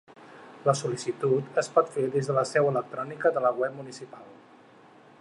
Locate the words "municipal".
3.83-4.29